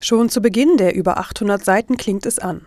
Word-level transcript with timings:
Schon 0.00 0.28
zu 0.28 0.40
Beginn 0.40 0.76
der 0.76 0.94
über 0.94 1.18
800 1.18 1.64
Seiten 1.64 1.96
klingt 1.96 2.24
es 2.24 2.38
an. 2.38 2.64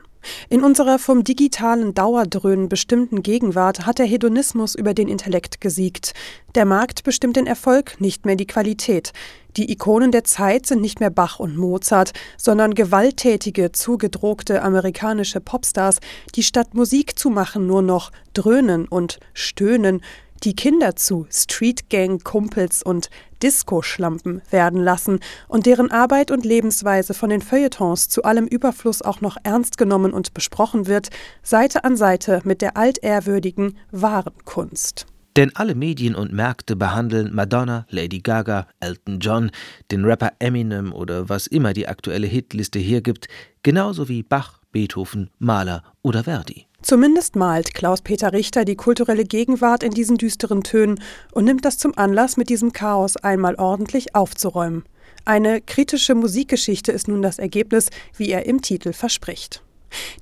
In 0.50 0.64
unserer 0.66 1.00
vom 1.00 1.24
digitalen 1.24 1.94
Dauerdröhnen 1.94 2.68
bestimmten 2.68 3.24
Gegenwart 3.24 3.86
hat 3.86 4.00
der 4.00 4.06
Hedonismus 4.06 4.76
über 4.76 4.94
den 4.94 5.08
Intellekt 5.08 5.62
gesiegt. 5.62 6.14
Der 6.56 6.66
Markt 6.66 7.04
bestimmt 7.04 7.38
den 7.38 7.48
Erfolg, 7.48 8.02
nicht 8.02 8.26
mehr 8.26 8.36
die 8.36 8.46
Qualität. 8.46 9.14
Die 9.56 9.72
Ikonen 9.72 10.12
der 10.12 10.26
Zeit 10.26 10.66
sind 10.66 10.82
nicht 10.82 11.00
mehr 11.00 11.10
Bach 11.10 11.40
und 11.40 11.56
Mozart, 11.56 12.12
sondern 12.38 12.76
gewalttätige, 12.76 13.72
zugedruckte 13.72 14.62
amerikanische 14.62 15.40
Popstars, 15.40 16.00
die 16.36 16.44
statt 16.44 16.74
Musik 16.74 17.18
zu 17.18 17.30
machen 17.30 17.66
nur 17.66 17.82
noch 17.82 18.12
dröhnen 18.34 18.90
und 18.90 19.20
stöhnen, 19.34 20.02
die 20.44 20.56
Kinder 20.56 20.96
zu 20.96 21.28
Streetgang-Kumpels 21.30 22.84
und 22.84 23.10
Disco-Schlampen 23.44 24.42
werden 24.50 24.82
lassen 24.82 25.20
und 25.48 25.66
deren 25.66 25.92
Arbeit 25.92 26.32
und 26.32 26.46
Lebensweise 26.46 27.14
von 27.14 27.30
den 27.30 27.42
Feuilletons 27.42 28.10
zu 28.10 28.24
allem 28.24 28.48
Überfluss 28.48 29.02
auch 29.02 29.22
noch 29.22 29.38
ernst 29.44 29.78
genommen 29.78 30.14
und 30.14 30.34
besprochen 30.34 30.88
wird, 30.88 31.10
Seite 31.44 31.84
an 31.84 31.96
Seite 31.98 32.42
mit 32.44 32.62
der 32.62 32.78
altehrwürdigen 32.78 33.78
wahren 33.92 34.34
Kunst. 34.46 35.06
Denn 35.38 35.56
alle 35.56 35.76
Medien 35.76 36.14
und 36.14 36.34
Märkte 36.34 36.76
behandeln 36.76 37.34
Madonna, 37.34 37.86
Lady 37.90 38.20
Gaga, 38.20 38.68
Elton 38.82 39.20
John, 39.20 39.52
den 39.90 40.04
Rapper 40.04 40.34
Eminem 40.40 40.92
oder 40.92 41.30
was 41.30 41.48
immer 41.48 41.72
die 41.74 41.88
aktuelle 41.88 42.28
Hitliste 42.28 42.80
hergibt, 42.80 43.28
genauso 43.64 44.10
wie 44.10 44.24
Bach, 44.24 44.60
Beethoven, 44.72 45.30
Mahler 45.40 45.84
oder 46.02 46.26
Verdi. 46.26 46.68
Zumindest 46.82 47.36
malt 47.36 47.74
Klaus-Peter 47.74 48.34
Richter 48.34 48.66
die 48.66 48.76
kulturelle 48.76 49.24
Gegenwart 49.24 49.84
in 49.84 49.92
diesen 49.92 50.18
düsteren 50.18 50.64
Tönen 50.64 51.02
und 51.32 51.46
nimmt 51.46 51.64
das 51.64 51.78
zum 51.78 51.98
Anlass, 51.98 52.38
mit 52.38 52.50
diesem 52.50 52.74
Chaos 52.74 53.18
einmal 53.18 53.56
ordentlich 53.56 54.16
aufzuräumen. 54.16 54.84
Eine 55.24 55.62
kritische 55.62 56.16
Musikgeschichte 56.16 56.92
ist 56.92 57.08
nun 57.08 57.22
das 57.22 57.38
Ergebnis, 57.38 57.90
wie 58.18 58.30
er 58.30 58.48
im 58.48 58.62
Titel 58.62 58.94
verspricht. 58.94 59.62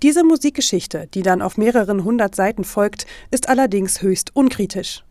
Diese 0.02 0.24
Musikgeschichte, 0.24 1.08
die 1.14 1.22
dann 1.22 1.42
auf 1.42 1.58
mehreren 1.58 2.04
hundert 2.04 2.36
Seiten 2.36 2.64
folgt, 2.64 3.06
ist 3.32 3.50
allerdings 3.50 4.02
höchst 4.02 4.36
unkritisch. 4.36 5.04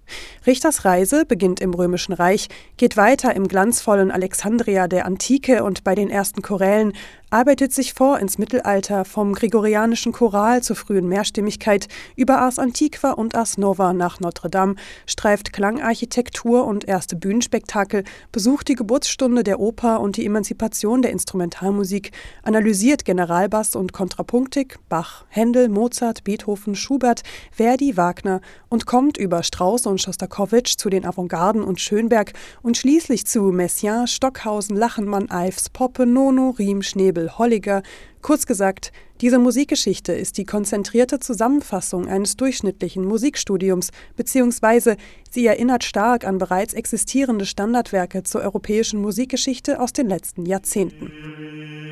Richters 0.46 0.84
Reise 0.84 1.24
beginnt 1.26 1.60
im 1.60 1.74
Römischen 1.74 2.12
Reich, 2.12 2.48
geht 2.76 2.96
weiter 2.96 3.36
im 3.36 3.46
glanzvollen 3.46 4.10
Alexandria 4.10 4.88
der 4.88 5.04
Antike 5.06 5.64
und 5.64 5.84
bei 5.84 5.94
den 5.94 6.10
ersten 6.10 6.42
Chorälen, 6.42 6.94
arbeitet 7.30 7.74
sich 7.74 7.92
vor 7.92 8.18
ins 8.20 8.38
Mittelalter 8.38 9.04
vom 9.04 9.34
gregorianischen 9.34 10.12
Choral 10.12 10.62
zur 10.62 10.76
frühen 10.76 11.08
Mehrstimmigkeit 11.08 11.88
über 12.16 12.38
Ars 12.38 12.58
Antiqua 12.58 13.12
und 13.12 13.34
Ars 13.34 13.58
Nova 13.58 13.92
nach 13.92 14.18
Notre 14.20 14.48
Dame, 14.48 14.76
streift 15.06 15.52
Klangarchitektur 15.52 16.64
und 16.64 16.88
erste 16.88 17.16
Bühnenspektakel, 17.16 18.04
besucht 18.32 18.68
die 18.68 18.76
Geburtsstunde 18.76 19.44
der 19.44 19.60
Oper 19.60 20.00
und 20.00 20.16
die 20.16 20.24
Emanzipation 20.24 21.02
der 21.02 21.10
Instrumentalmusik, 21.10 22.12
analysiert 22.42 23.04
Generalbass 23.04 23.76
und 23.76 23.92
Kontrapunktik, 23.92 24.78
Bach, 24.88 25.26
Händel, 25.28 25.68
Mozart, 25.68 26.24
Beethoven, 26.24 26.74
Schubert, 26.74 27.22
Verdi, 27.52 27.98
Wagner 27.98 28.40
und 28.70 28.86
kommt 28.86 29.18
über 29.18 29.42
Strauss 29.42 29.86
und 29.86 30.00
Schostakowitsch 30.00 30.76
zu 30.78 30.88
den 30.88 31.04
Avantgarden 31.04 31.62
und 31.62 31.78
Schönberg 31.78 32.32
und 32.62 32.78
schließlich 32.78 33.26
zu 33.26 33.42
Messiaen, 33.42 34.06
Stockhausen, 34.06 34.76
Lachenmann, 34.76 35.28
Ives, 35.30 35.68
Poppe, 35.68 36.06
Nono, 36.06 36.54
Riem, 36.58 36.80
Schnebel, 36.80 37.17
Holliger. 37.26 37.82
Kurz 38.22 38.46
gesagt, 38.46 38.92
diese 39.20 39.38
Musikgeschichte 39.38 40.12
ist 40.12 40.38
die 40.38 40.44
konzentrierte 40.44 41.18
Zusammenfassung 41.18 42.06
eines 42.08 42.36
durchschnittlichen 42.36 43.04
Musikstudiums, 43.04 43.90
beziehungsweise 44.16 44.96
sie 45.30 45.46
erinnert 45.46 45.82
stark 45.82 46.24
an 46.24 46.38
bereits 46.38 46.74
existierende 46.74 47.46
Standardwerke 47.46 48.22
zur 48.22 48.42
europäischen 48.42 49.00
Musikgeschichte 49.00 49.80
aus 49.80 49.92
den 49.92 50.08
letzten 50.08 50.46
Jahrzehnten. 50.46 51.87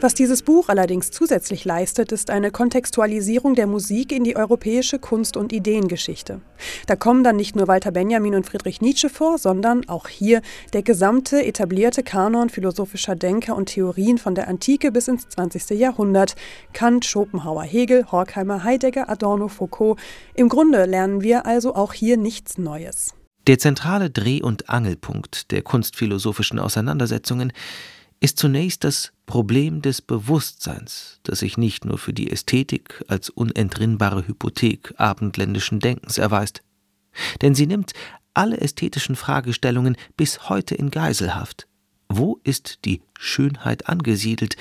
Was 0.00 0.14
dieses 0.14 0.42
Buch 0.42 0.68
allerdings 0.68 1.10
zusätzlich 1.10 1.64
leistet, 1.64 2.12
ist 2.12 2.30
eine 2.30 2.52
Kontextualisierung 2.52 3.56
der 3.56 3.66
Musik 3.66 4.12
in 4.12 4.22
die 4.22 4.36
europäische 4.36 5.00
Kunst- 5.00 5.36
und 5.36 5.52
Ideengeschichte. 5.52 6.40
Da 6.86 6.94
kommen 6.94 7.24
dann 7.24 7.34
nicht 7.34 7.56
nur 7.56 7.66
Walter 7.66 7.90
Benjamin 7.90 8.36
und 8.36 8.46
Friedrich 8.46 8.80
Nietzsche 8.80 9.08
vor, 9.08 9.38
sondern 9.38 9.88
auch 9.88 10.06
hier 10.06 10.40
der 10.72 10.84
gesamte 10.84 11.44
etablierte 11.44 12.04
Kanon 12.04 12.48
philosophischer 12.48 13.16
Denker 13.16 13.56
und 13.56 13.70
Theorien 13.70 14.18
von 14.18 14.36
der 14.36 14.46
Antike 14.46 14.92
bis 14.92 15.08
ins 15.08 15.28
20. 15.30 15.70
Jahrhundert. 15.70 16.36
Kant, 16.72 17.04
Schopenhauer, 17.04 17.64
Hegel, 17.64 18.06
Horkheimer, 18.12 18.62
Heidegger, 18.62 19.10
Adorno, 19.10 19.48
Foucault. 19.48 19.98
Im 20.34 20.48
Grunde 20.48 20.84
lernen 20.84 21.22
wir 21.22 21.44
also 21.44 21.74
auch 21.74 21.92
hier 21.92 22.16
nichts 22.16 22.56
Neues. 22.56 23.14
Der 23.48 23.58
zentrale 23.58 24.10
Dreh- 24.10 24.42
und 24.42 24.68
Angelpunkt 24.68 25.50
der 25.50 25.62
kunstphilosophischen 25.62 26.60
Auseinandersetzungen 26.60 27.52
ist 28.20 28.38
zunächst 28.38 28.84
das 28.84 29.12
Problem 29.26 29.82
des 29.82 30.02
Bewusstseins, 30.02 31.20
das 31.22 31.40
sich 31.40 31.56
nicht 31.56 31.84
nur 31.84 31.98
für 31.98 32.12
die 32.12 32.30
Ästhetik 32.30 33.04
als 33.08 33.30
unentrinnbare 33.30 34.26
Hypothek 34.26 34.94
abendländischen 34.96 35.80
Denkens 35.80 36.18
erweist. 36.18 36.62
Denn 37.42 37.54
sie 37.54 37.66
nimmt 37.66 37.92
alle 38.34 38.60
ästhetischen 38.60 39.16
Fragestellungen 39.16 39.96
bis 40.16 40.48
heute 40.48 40.74
in 40.74 40.90
Geiselhaft. 40.90 41.66
Wo 42.08 42.40
ist 42.44 42.84
die 42.84 43.02
Schönheit 43.18 43.88
angesiedelt? 43.88 44.56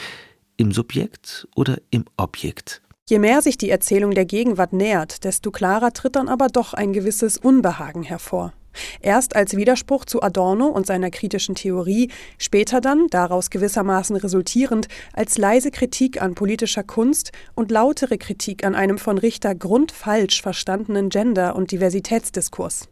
Im 0.57 0.71
Subjekt 0.71 1.47
oder 1.55 1.77
im 1.91 2.05
Objekt? 2.17 2.81
Je 3.09 3.19
mehr 3.19 3.41
sich 3.41 3.57
die 3.57 3.69
Erzählung 3.69 4.11
der 4.11 4.25
Gegenwart 4.25 4.73
nähert, 4.73 5.23
desto 5.23 5.51
klarer 5.51 5.93
tritt 5.93 6.15
dann 6.17 6.27
aber 6.27 6.47
doch 6.47 6.73
ein 6.73 6.91
gewisses 6.91 7.37
Unbehagen 7.37 8.03
hervor. 8.03 8.53
Erst 9.01 9.35
als 9.35 9.55
Widerspruch 9.55 10.05
zu 10.05 10.21
Adorno 10.21 10.67
und 10.67 10.85
seiner 10.85 11.09
kritischen 11.09 11.55
Theorie, 11.55 12.11
später 12.37 12.81
dann, 12.81 13.07
daraus 13.07 13.49
gewissermaßen 13.49 14.15
resultierend, 14.15 14.87
als 15.13 15.37
leise 15.37 15.71
Kritik 15.71 16.21
an 16.21 16.35
politischer 16.35 16.83
Kunst 16.83 17.31
und 17.55 17.71
lautere 17.71 18.17
Kritik 18.17 18.65
an 18.65 18.75
einem 18.75 18.97
von 18.97 19.17
Richter 19.17 19.55
grundfalsch 19.55 20.41
verstandenen 20.41 21.09
Gender- 21.09 21.55
und 21.55 21.71
Diversitätsdiskurs. 21.71 22.89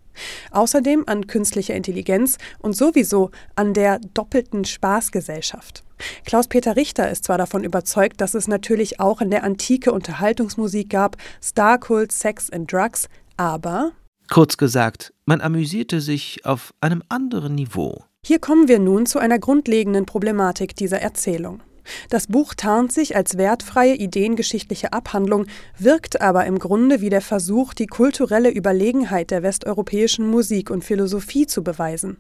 Außerdem 0.52 1.04
an 1.08 1.28
künstlicher 1.28 1.76
Intelligenz 1.76 2.38
und 2.60 2.74
sowieso 2.74 3.32
an 3.56 3.74
der 3.74 4.00
doppelten 4.14 4.66
Spaßgesellschaft. 4.66 5.84
Klaus-Peter 6.26 6.76
Richter 6.76 7.10
ist 7.10 7.26
zwar 7.26 7.38
davon 7.38 7.64
überzeugt, 7.64 8.22
dass 8.22 8.34
es 8.34 8.48
natürlich 8.48 9.00
auch 9.00 9.22
in 9.22 9.30
der 9.30 9.44
Antike 9.44 9.92
Unterhaltungsmusik 9.92 10.90
gab, 10.90 11.18
Starkult, 11.42 12.12
Sex 12.12 12.50
and 12.50 12.72
Drugs, 12.72 13.08
aber 13.38 13.92
Kurz 14.30 14.58
gesagt, 14.58 15.14
man 15.26 15.42
amüsierte 15.42 16.02
sich 16.02 16.46
auf 16.46 16.74
einem 16.82 17.04
anderen 17.10 17.56
Niveau. 17.56 18.04
Hier 18.26 18.40
kommen 18.40 18.68
wir 18.68 18.80
nun 18.80 19.06
zu 19.06 19.20
einer 19.20 19.38
grundlegenden 19.38 20.06
Problematik 20.06 20.76
dieser 20.76 21.00
Erzählung. 21.00 21.62
Das 22.10 22.28
Buch 22.28 22.54
tarnt 22.56 22.92
sich 22.92 23.16
als 23.16 23.38
wertfreie 23.38 23.96
ideengeschichtliche 23.96 24.94
Abhandlung, 24.94 25.46
wirkt 25.78 26.22
aber 26.22 26.46
im 26.46 26.60
Grunde 26.60 27.02
wie 27.02 27.10
der 27.10 27.22
Versuch, 27.22 27.74
die 27.74 27.86
kulturelle 27.86 28.50
Überlegenheit 28.50 29.32
der 29.32 29.44
westeuropäischen 29.44 30.28
Musik 30.28 30.72
und 30.72 30.84
Philosophie 30.84 31.46
zu 31.46 31.64
beweisen. 31.64 32.18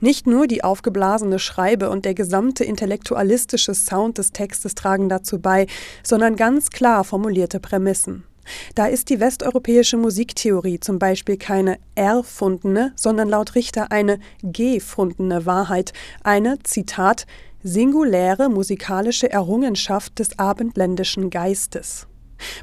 Nicht 0.00 0.26
nur 0.26 0.46
die 0.46 0.64
aufgeblasene 0.64 1.38
Schreibe 1.38 1.90
und 1.90 2.04
der 2.04 2.14
gesamte 2.14 2.64
intellektualistische 2.64 3.74
Sound 3.74 4.18
des 4.18 4.32
Textes 4.32 4.74
tragen 4.74 5.08
dazu 5.08 5.38
bei, 5.38 5.66
sondern 6.02 6.36
ganz 6.36 6.70
klar 6.70 7.04
formulierte 7.04 7.60
Prämissen. 7.60 8.24
Da 8.74 8.86
ist 8.86 9.10
die 9.10 9.20
westeuropäische 9.20 9.96
Musiktheorie 9.96 10.80
zum 10.80 10.98
Beispiel 10.98 11.36
keine 11.36 11.78
erfundene, 11.94 12.92
sondern 12.96 13.28
laut 13.28 13.54
Richter 13.54 13.92
eine 13.92 14.18
gefundene 14.42 15.46
Wahrheit, 15.46 15.92
eine, 16.22 16.58
Zitat, 16.62 17.26
singuläre 17.62 18.48
musikalische 18.48 19.30
Errungenschaft 19.30 20.18
des 20.18 20.38
abendländischen 20.38 21.30
Geistes. 21.30 22.06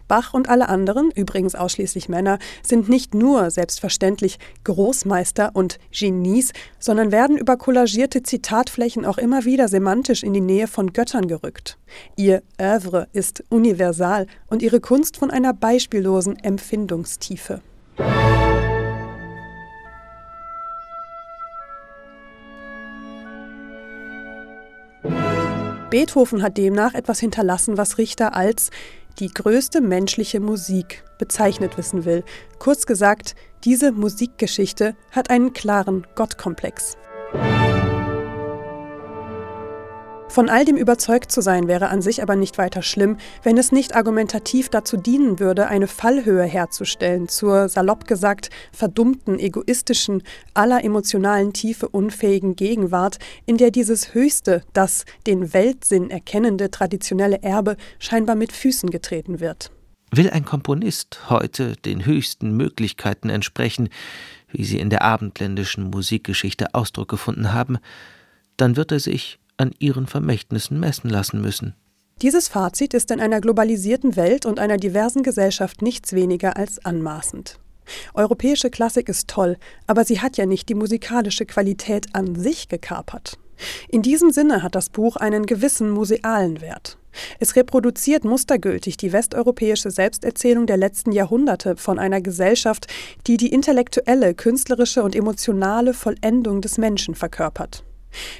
Bach 0.07 0.33
und 0.33 0.49
alle 0.49 0.69
anderen, 0.69 1.11
übrigens 1.11 1.55
ausschließlich 1.55 2.09
Männer, 2.09 2.39
sind 2.63 2.89
nicht 2.89 3.13
nur 3.13 3.51
selbstverständlich 3.51 4.39
Großmeister 4.63 5.51
und 5.53 5.79
Genies, 5.91 6.51
sondern 6.79 7.11
werden 7.11 7.37
über 7.37 7.57
kollagierte 7.57 8.23
Zitatflächen 8.23 9.05
auch 9.05 9.17
immer 9.17 9.45
wieder 9.45 9.67
semantisch 9.67 10.23
in 10.23 10.33
die 10.33 10.41
Nähe 10.41 10.67
von 10.67 10.93
Göttern 10.93 11.27
gerückt. 11.27 11.77
Ihr 12.15 12.43
Œuvre 12.59 13.07
ist 13.13 13.43
universal 13.49 14.27
und 14.47 14.61
ihre 14.61 14.79
Kunst 14.79 15.17
von 15.17 15.31
einer 15.31 15.53
beispiellosen 15.53 16.37
Empfindungstiefe. 16.37 17.61
Beethoven 25.89 26.43
hat 26.43 26.57
demnach 26.57 26.93
etwas 26.93 27.19
hinterlassen, 27.19 27.77
was 27.77 27.97
Richter 27.97 28.35
als 28.35 28.69
die 29.19 29.29
größte 29.33 29.81
menschliche 29.81 30.39
Musik 30.39 31.03
bezeichnet 31.17 31.77
wissen 31.77 32.05
will. 32.05 32.23
Kurz 32.57 32.85
gesagt, 32.85 33.35
diese 33.63 33.91
Musikgeschichte 33.91 34.95
hat 35.11 35.29
einen 35.29 35.53
klaren 35.53 36.07
Gottkomplex. 36.15 36.97
Von 40.29 40.47
all 40.47 40.63
dem 40.63 40.77
überzeugt 40.77 41.31
zu 41.31 41.41
sein 41.41 41.67
wäre 41.67 41.89
an 41.89 42.03
sich 42.03 42.21
aber 42.21 42.35
nicht 42.35 42.59
weiter 42.59 42.83
schlimm, 42.83 43.17
wenn 43.41 43.57
es 43.57 43.71
nicht 43.71 43.95
argumentativ 43.95 44.69
dazu 44.69 44.95
dienen 44.95 45.39
würde, 45.39 45.67
eine 45.67 45.87
Fallhöhe 45.87 46.43
herzustellen 46.43 47.27
zur, 47.27 47.67
salopp 47.67 48.05
gesagt, 48.05 48.51
verdummten, 48.71 49.39
egoistischen, 49.39 50.21
aller 50.53 50.83
emotionalen 50.83 51.51
Tiefe 51.51 51.89
unfähigen 51.89 52.55
Gegenwart, 52.55 53.17
in 53.47 53.57
der 53.57 53.71
dieses 53.71 54.13
höchste, 54.13 54.61
das 54.73 55.05
den 55.25 55.51
Weltsinn 55.51 56.11
erkennende 56.11 56.69
traditionelle 56.69 57.41
Erbe 57.41 57.75
scheinbar 57.97 58.35
mit 58.35 58.51
Füßen 58.51 58.91
getreten 58.91 59.39
wird. 59.39 59.71
Will 60.11 60.29
ein 60.29 60.45
Komponist 60.45 61.29
heute 61.31 61.73
den 61.73 62.05
höchsten 62.05 62.55
Möglichkeiten 62.55 63.29
entsprechen, 63.29 63.89
wie 64.51 64.63
sie 64.63 64.79
in 64.79 64.91
der 64.91 65.01
abendländischen 65.01 65.89
Musikgeschichte 65.89 66.75
Ausdruck 66.75 67.09
gefunden 67.09 67.51
haben, 67.51 67.79
dann 68.57 68.75
wird 68.75 68.91
er 68.91 68.99
sich 68.99 69.39
an 69.59 69.71
ihren 69.79 70.07
Vermächtnissen 70.07 70.79
messen 70.79 71.09
lassen 71.09 71.41
müssen. 71.41 71.75
Dieses 72.21 72.49
Fazit 72.49 72.93
ist 72.93 73.11
in 73.11 73.21
einer 73.21 73.39
globalisierten 73.39 74.15
Welt 74.15 74.45
und 74.45 74.59
einer 74.59 74.77
diversen 74.77 75.23
Gesellschaft 75.23 75.81
nichts 75.81 76.13
weniger 76.13 76.57
als 76.57 76.83
anmaßend. 76.83 77.59
Europäische 78.13 78.69
Klassik 78.69 79.09
ist 79.09 79.27
toll, 79.29 79.57
aber 79.87 80.03
sie 80.03 80.19
hat 80.19 80.37
ja 80.37 80.45
nicht 80.45 80.69
die 80.69 80.75
musikalische 80.75 81.45
Qualität 81.45 82.07
an 82.13 82.35
sich 82.35 82.67
gekapert. 82.67 83.39
In 83.89 84.01
diesem 84.01 84.31
Sinne 84.31 84.63
hat 84.63 84.75
das 84.75 84.89
Buch 84.89 85.15
einen 85.15 85.45
gewissen 85.45 85.89
musealen 85.89 86.61
Wert. 86.61 86.97
Es 87.39 87.55
reproduziert 87.55 88.23
mustergültig 88.23 88.97
die 88.97 89.11
westeuropäische 89.11 89.91
Selbsterzählung 89.91 90.67
der 90.67 90.77
letzten 90.77 91.11
Jahrhunderte 91.11 91.75
von 91.75 91.99
einer 91.99 92.21
Gesellschaft, 92.21 92.87
die 93.27 93.37
die 93.37 93.51
intellektuelle, 93.51 94.35
künstlerische 94.35 95.03
und 95.03 95.15
emotionale 95.15 95.93
Vollendung 95.93 96.61
des 96.61 96.77
Menschen 96.77 97.15
verkörpert. 97.15 97.83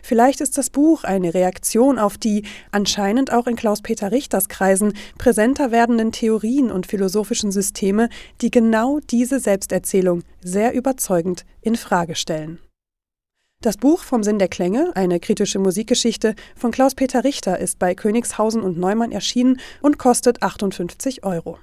Vielleicht 0.04 0.42
ist 0.42 0.58
das 0.58 0.70
Buch 0.70 1.04
eine 1.04 1.34
Reaktion 1.34 2.00
auf 2.00 2.18
die, 2.18 2.44
anscheinend 2.72 3.32
auch 3.32 3.48
in 3.48 3.56
Klaus-Peter 3.56 4.12
Richters 4.12 4.50
Kreisen, 4.50 4.94
präsenter 5.18 5.72
werdenden 5.72 6.12
Theorien 6.12 6.72
und 6.72 6.88
philosophischen 6.88 7.52
Systeme, 7.52 8.10
die 8.42 8.52
genau 8.52 9.00
diese 9.10 9.40
Selbsterzählung 9.40 10.24
sehr 10.44 10.74
überzeugend 10.74 11.46
in 11.62 11.76
Frage 11.76 12.16
stellen. 12.16 12.60
Das 13.62 13.76
Buch 13.76 14.04
Vom 14.04 14.24
Sinn 14.24 14.40
der 14.40 14.48
Klänge, 14.48 14.92
eine 14.96 15.20
kritische 15.20 15.60
Musikgeschichte 15.60 16.34
von 16.56 16.72
Klaus-Peter 16.72 17.26
Richter 17.26 17.60
ist 17.60 17.78
bei 17.78 17.94
Königshausen 17.94 18.62
und 18.62 18.78
Neumann 18.78 19.12
erschienen 19.12 19.60
und 19.82 19.98
kostet 20.00 20.42
58 20.42 21.26
Euro. 21.26 21.58